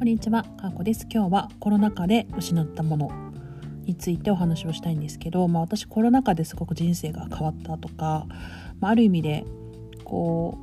[0.00, 1.06] こんにちは、かーこです。
[1.12, 3.10] 今日はコロナ禍で失ったもの
[3.84, 8.24] についてお話をしたいんですけど、まあ、私コロナ禍ですごく人生が変わったとか、
[8.80, 9.44] まあ、ある意味で
[10.04, 10.56] こ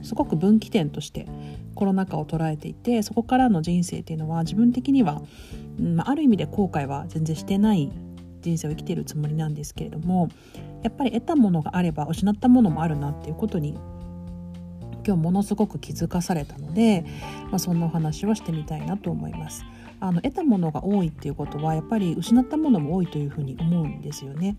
[0.00, 1.26] うすごく分岐点として
[1.74, 5.22] コロナ禍を捉えていてそこからの人生っていうのは自分的には、
[5.80, 7.90] まあ、ある意味で後悔は全然してない
[8.42, 10.28] 人生を生きてるつもりなんですけれども
[10.84, 13.76] やっぱり得たものがあれば失ったものもあるなっていうことに
[15.06, 17.04] 今日ものすごく気づかされたので、
[17.50, 19.64] まあ、そんなお話をしてみたいなと思います。
[20.00, 24.56] あの得たものが多いっていうことはやっぱり失ったものも多いというふうに思うんですよね。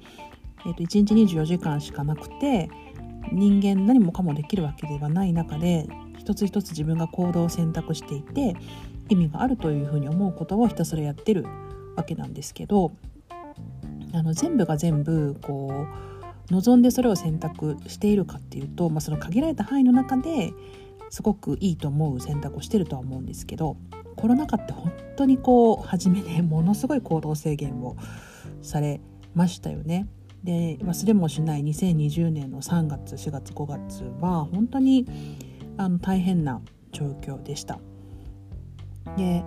[0.66, 2.70] えーと、1日24時間しかなくて
[3.32, 8.56] 人間何もかもできるわけではない中で一つ一つ自分が行動を選択していて
[9.10, 11.46] 意味があるというふうに思うことをひたすらやってる
[11.96, 12.94] わけなんですけど
[14.14, 16.13] あの全部が全部こう
[16.54, 20.54] 望んでそれを選択しているかっていうと、まあ、その限られた範囲の中で
[21.10, 23.78] すごくいいと思う選択をしてるとは思うんですけど
[24.16, 27.96] コロナ禍って本当にこう初めね ものすごい行動制限を
[28.62, 29.02] され
[29.34, 30.08] ましたよね。
[30.44, 35.08] で忘れもしない2020年の3月4月5月は本当に
[35.78, 37.80] あの大変な状況でした。
[39.18, 39.44] で、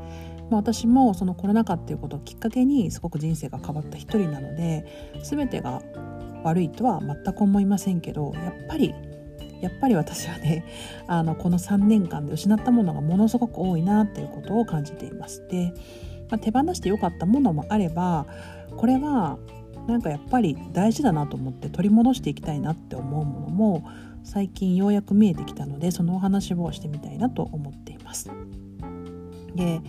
[0.51, 4.87] まあ、私もそのコロナ禍っていうことをきっかけにすごく人生が変わった一人なので
[5.23, 5.83] 全てが
[6.47, 8.95] 悪いとは全く思いませんけどやっぱり
[9.61, 10.65] やっぱり私はね
[11.09, 15.47] あのこの3年間で失ったものがものすごく多いなっていうことを感じています。
[15.49, 15.73] で、
[16.31, 18.27] まあ、手放してよかったものもあれば
[18.77, 19.39] これは
[19.89, 23.85] なんかやっぱり大事だなと思って取り戻していきたいなって思うものも
[24.25, 28.31] 最近ようやく見えてきたのでそのお話をしてみたいなと思っています。
[29.55, 29.81] で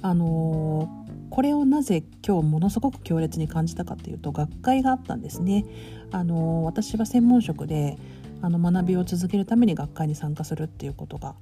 [0.00, 0.88] あの
[1.30, 5.64] これをなぜ今日ものすごく強烈に感じたかというと学会があったんですね。
[6.10, 7.98] あの私は専門職で
[8.40, 11.34] あの学びを続けるために学会に参加するっていうことが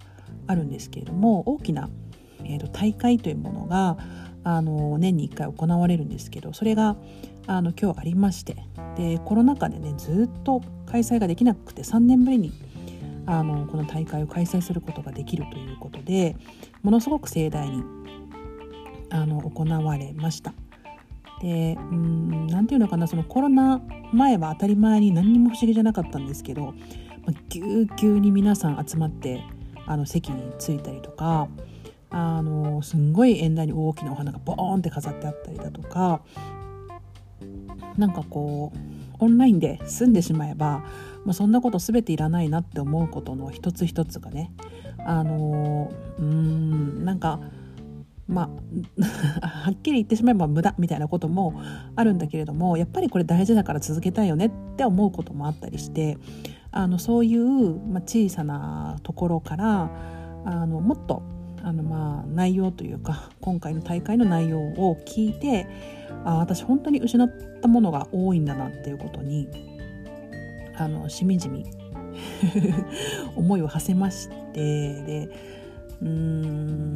[0.46, 1.88] あるんですけれども大きな、
[2.44, 3.98] えーと、大会というものが
[4.44, 6.96] あの年に1回行われるんですけどそれが
[7.46, 8.56] あの今日ありまして
[8.96, 12.52] でコロナ禍でねずっと開催ができなくて3年ぶりに
[13.26, 16.36] あのこの大会を開催することができるということで
[16.82, 17.82] ものすごく盛大に
[19.10, 20.52] あの行われました。
[21.40, 26.72] でうん何て言うのかなそのコロナ前は当たり前に何にも不思議じゃなかったんですけど、
[27.26, 29.42] ま、ぎゅうぎゅうに皆さん集まって
[29.86, 31.48] あの席に着いたりとか
[32.10, 36.22] あのすんごい縁台に大きなお花がボーンって飾ってあったりだとか
[37.98, 38.78] なんかこう
[39.18, 40.84] オンラインで済んでしまえば、
[41.24, 44.52] まあ、そんなこと全ていらないなって思うことの一つ一つがね
[44.98, 47.40] あのうんなんか
[48.28, 48.50] ま
[49.42, 51.54] あ はっきり言ってしまえば無駄みたいなことも
[51.94, 56.18] あるんだけれどもやっぱりこれ大事だから続けたいよねって思うこともあったりして
[56.72, 59.90] あのそういう、まあ、小さなところから
[60.44, 61.22] あのもっと
[61.62, 65.66] あのまあ内容というか今回の大会の内容を聞いて
[66.24, 69.48] あ私本当に失ったものが多いんだなっていうことに
[70.76, 71.64] あのしみじみ
[73.36, 75.28] 思いを馳せましてで
[76.02, 76.94] うーん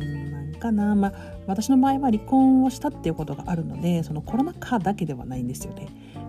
[0.61, 1.13] かなまあ
[1.47, 5.89] 私の場合は離婚をしたっていうことがあるのでそのコロナ禍だけではないんですよね。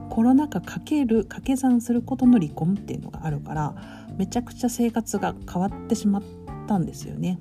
[0.10, 3.76] コロナ禍かける掛け算することの離婚っていうのがあるから
[4.18, 6.24] めちゃくちゃ生活が変わってしまっ
[6.68, 7.40] たんですよね。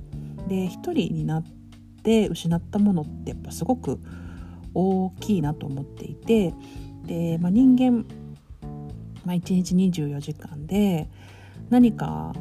[0.48, 1.44] で一人になっ
[2.02, 3.98] て失ったものってやっぱすごく
[4.74, 6.54] 大きいなと思っていて
[7.06, 8.04] で、まあ、人間、
[9.24, 11.08] まあ、1日24時間で
[11.70, 12.32] 何か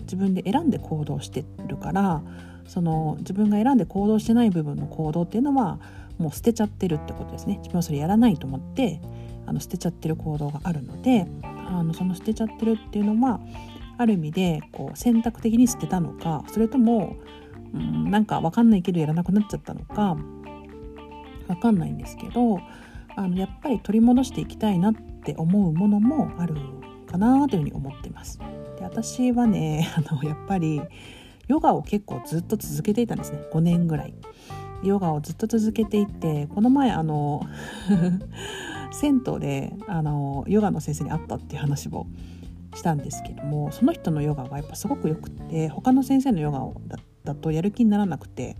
[0.00, 2.22] 自分で選んで行動してるから
[2.68, 5.78] その自分が選んで行動してない部分の行動っていうのは
[6.18, 9.00] もう捨てちゃってるってことですね自分はそれやらないと思って
[9.46, 11.26] あの捨てちゃってる行動があるので
[11.68, 13.40] あのその捨てちゃってるっていうのは
[13.98, 17.16] ある意味でこう選択的に捨てたのかそれとも、
[17.72, 20.16] うん、なんか分かんないけどやらなくなっちゃったのか
[21.46, 22.60] 分かんないんですけど
[23.16, 26.56] あのやっぱり取り戻していきたいなって思うものもある
[27.06, 28.38] かなというふうに思ってます。
[28.78, 30.82] で私はねあのやっぱり
[31.48, 34.14] ヨガを結構ずっと続けていたんですね5年ぐらい。
[34.82, 37.40] ヨガをずっと続けていてこの前あの
[38.92, 42.06] 銭湯であのヨガの先生に会ったっていう話を
[42.74, 46.80] したんですけどもその人のヨガがやっぱすごくよくって他の先生のヨガを
[47.24, 48.56] だとやる気にならなくて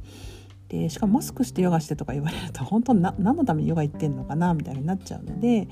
[0.69, 5.69] でしかもマスクしてヨガしてとか言われると 本当に何のためにヨガ行ってんのかなみたいになっちゃうので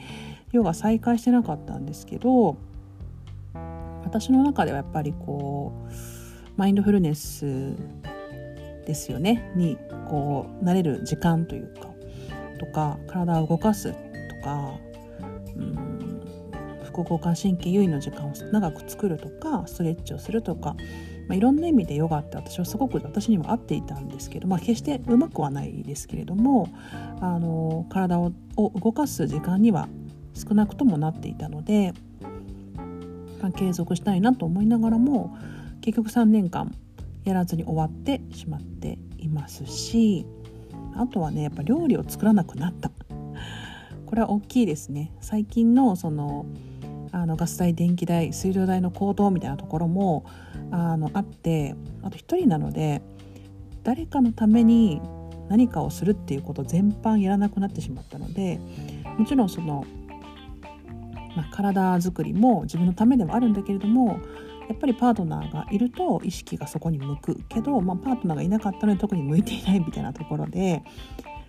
[0.52, 2.56] ヨガ再開してなかったんですけど
[4.05, 5.93] 私の中ではやっぱりこう
[6.56, 7.75] マインドフルネス
[8.87, 9.51] ですよね。
[9.56, 9.79] に
[10.09, 11.89] こう慣れる時間というか
[12.59, 13.99] とか体を動かすと
[14.45, 14.79] か
[15.56, 16.21] うん
[16.85, 20.77] 副交感神経優位の時間を長く作るとかストレッチをするとか
[21.29, 26.69] まあ、いろんな意味でヨガって私はすごく私にも合っていたんですけど、まあ、決してうまくはないですけれども
[27.21, 29.89] あの体を動かす時間には
[30.35, 31.95] 少なくともなっていたので、
[33.41, 35.37] まあ、継続したいなと思いながらも
[35.85, 36.75] 結局3年間
[37.25, 40.25] やらずに終わってしまっていますし
[40.97, 42.91] あとはねやっぱ料理を作らなくなった。
[44.07, 45.13] これは大きいですね。
[45.21, 46.47] 最近のその
[47.13, 50.25] あのガス代電気代水道代の高騰みたいなところも
[50.71, 53.03] あのあってあと一人なので
[53.83, 55.03] 誰かのために
[55.51, 58.59] 何かをするっていうこと全般やらなくなってしまったので
[59.19, 59.85] もちろんその、
[61.37, 64.21] まあ、体づくりも自分のためでもあるんだけれども
[64.69, 70.82] やっぱりパートナーがいると意識がそこに向くけど、まあ、パートナーがいなかったので特に向いていないみたいなところで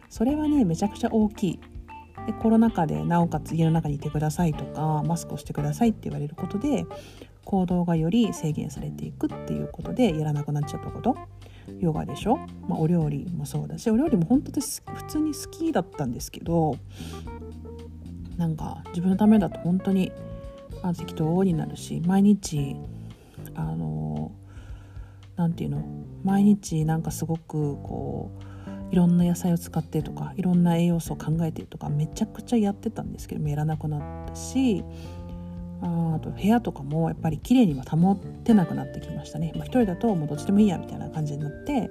[0.09, 1.59] それはねめちゃくちゃ大きい。
[2.25, 6.85] でコロナ禍でなおかつ家の中にいてくださいとかマスクをしてくださいって言われることで
[7.43, 11.15] 行動がより制限されていくっていうことでやらなくなっちゃったこと
[11.79, 16.77] ヨガでしょ、まあ、お料理もそうだしお料理も本当です普通に好きだったんですけど
[18.37, 20.11] なんか自分のためだと本当に
[20.81, 22.75] あ適当になるし毎日
[23.55, 24.31] あの
[25.35, 25.85] 何て言うの？
[26.23, 28.31] 毎日なんかすごくこ
[28.89, 34.83] ういろんな野菜を使ってとかいろんな栄養素を考えてとかめちゃくちゃやってたんですけどもやらなくなったし
[35.81, 41.89] あと部屋とかもやっぱり綺麗には保ってなくなってきましたね、まあ、人だともうどっちでもいいやみたいな感じになって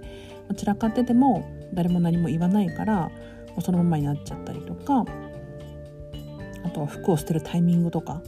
[0.56, 3.10] 散らかってても誰も何も言わないからも
[3.58, 5.04] うそのままになっちゃったりとか
[6.64, 8.22] あとは服を捨てるタイミングとか。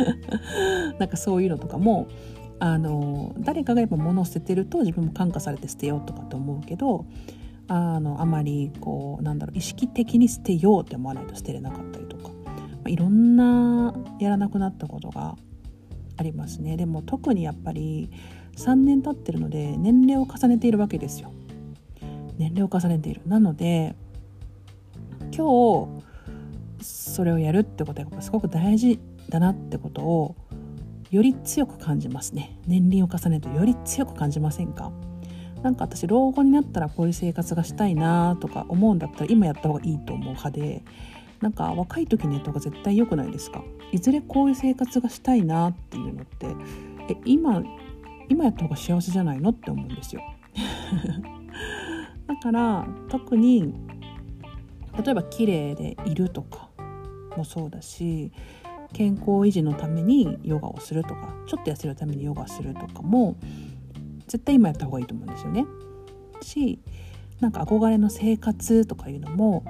[0.98, 2.08] なんかそういうのとかも
[2.58, 7.06] あの誰かがやっぱ物を捨ててると自分も感化されて捨てようとかって思うけど
[7.68, 12.30] あのあまりこうなんだろう意識的に捨てようって思わないと捨てれなかったりとか、ま
[12.86, 15.36] あ、いろんなやらなくなったことが
[16.16, 16.76] ありますね。
[16.76, 18.10] でも特にやっぱり
[18.56, 21.32] 3年経ってるので年齢を重ねているわけですよ。
[22.38, 23.22] 年齢を重ねている。
[23.26, 23.96] なので
[25.34, 25.86] 今
[26.80, 28.98] 日それをやるってことはやっぱすごく大事
[29.32, 30.36] だなってことを
[31.10, 32.58] より強く感じますね。
[32.66, 34.92] 年輪を重ねるとより強く感じませんか？
[35.62, 40.82] なんか私老後になったらこういう生活がしたいなとか思うんだったら今やった方がいいと思う派で
[41.40, 43.62] なんか若い時にやった方が絶対良くないですか？
[43.92, 46.46] いずれこういう生活がしたいなっていうのって
[47.10, 47.62] え今
[48.28, 50.22] 今やった方が幸せじゃないのって思うんですよ。
[52.26, 53.74] だから特に
[55.04, 56.68] 例えば綺麗でいるとか
[57.36, 58.30] もそうだし
[58.92, 63.36] 健康維持のためにヨガをするとかちょっと痩せるためにヨガするとかも
[64.26, 65.66] 絶対今やった方がいいと思うんですよね。
[66.42, 66.80] し
[67.40, 69.64] なんか憧れの生活とかいうのも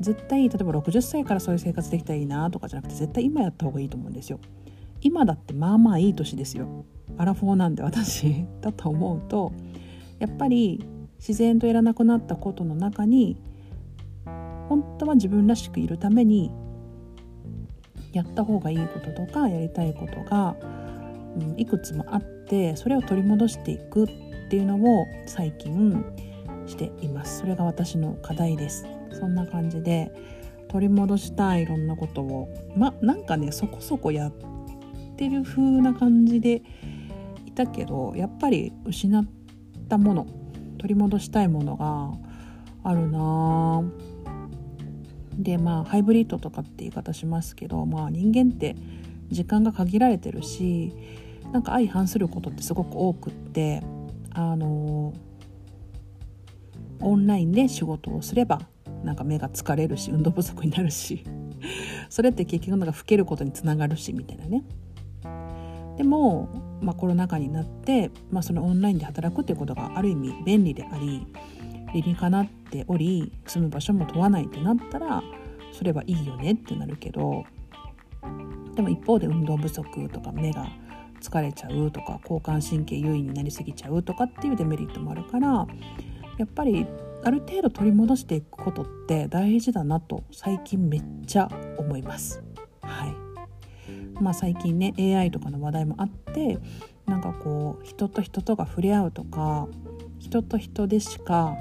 [0.00, 4.40] 絶対例えば60歳からそういう生活できたらいいなとかじゃなくて絶対今やった方がいいと思うんですよ。
[5.00, 6.84] 今だってまあまあいい年ですよ。
[7.16, 9.52] アラフォーなんで私 だと思うと
[10.18, 10.84] やっぱり
[11.18, 13.36] 自然とやらなくなったことの中に
[14.68, 16.50] 本当は自分らしくいるために
[18.12, 20.56] やった方がいいこととかやりたいことが、
[21.36, 24.06] うん、いくつもあってそれを取り戻していくっ
[24.50, 26.04] ていうのを最近
[26.66, 27.40] しています。
[27.40, 28.86] それが私の課題です。
[29.12, 30.12] そんな感じで
[30.68, 34.32] 取り戻したいいろんなことをまなんかねそこそこやっ
[35.16, 36.62] てる風な感じで
[37.46, 39.24] いたけどやっぱり失っ
[39.88, 40.26] たもの
[40.78, 42.12] 取り戻したいものが
[42.84, 44.07] あるなぁ。
[45.38, 48.76] でまあハイブリッドとかって言い方しますけど、まあ、人間って
[49.30, 50.92] 時間が限られてるし
[51.52, 53.82] なんか相反することってすごく多くって
[54.30, 55.14] あの
[57.00, 58.60] オンラインで仕事をすれば
[59.04, 61.24] なんか目が疲れるし運動不足になるし
[62.10, 64.64] それって結局なんか老けることにつながるしみたいなね。
[65.96, 66.48] でも、
[66.80, 71.26] まあ、コロナ禍になって、まあ、そのオンラインで働くっていうことがある意味便利であり
[71.94, 75.22] 理にかなっており住む場所も問わないってなったら
[75.72, 77.44] それはいいよねってなるけど
[78.74, 80.66] でも一方で運動不足とか目が
[81.20, 85.66] 疲れちゃうとか交感神経優位になりすぎちゃうとかっていうデメリットもあるから
[86.38, 86.86] やっぱり
[87.24, 92.42] ある程度取り戻していくことって大事だなと最近めっちゃ思います。
[92.82, 93.14] はい
[94.20, 96.58] まあ、最近ね AI とかの話題もあって
[97.06, 99.68] なんかこう人と人とが触れ合うとか
[100.18, 101.56] 人と人でしか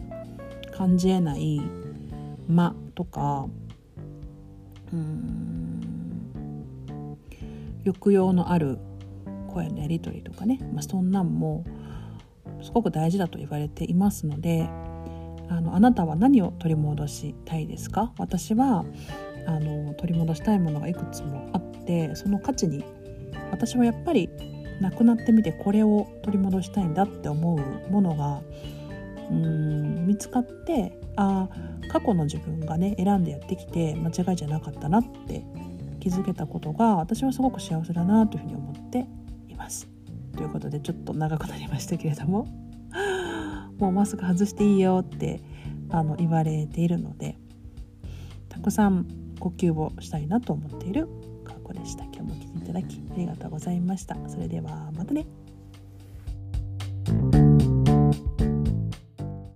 [0.78, 1.60] 感じえない
[2.48, 3.48] 間とか
[4.94, 5.82] うん
[7.84, 8.78] 抑揚のある
[9.50, 11.66] 声のやり取りとかね、まあ、そんなんも
[12.62, 14.70] すごく大事だと言われていますので
[15.50, 18.14] あのあなたは何を取り戻したいですか？
[18.18, 18.86] 私は
[19.46, 22.84] あの取り戻したいものがいくつもあってその価値に
[23.52, 24.30] 私はやっぱり
[24.82, 28.42] 亡くなってみてこれを取り戻したいんだって思うものが
[29.30, 31.50] うん見つかってあ
[31.90, 35.44] 過去の自分がね選んでやってきて間違いじゃなかったなって
[36.00, 39.06] 気づけたことが私はすごく幸せだなというふうに思って
[39.50, 39.88] います。
[40.36, 42.48] ということでちょっと長くなりましたけれども
[43.80, 45.42] もうマスク外していいよって
[45.90, 47.38] あの言われているので
[48.50, 49.08] たくさん
[49.40, 51.08] 呼吸をしたいなと思っている
[51.44, 52.04] 過去でした。
[52.06, 54.16] 今日も聞いていただきありがとうございました。
[54.28, 55.26] それではまたね。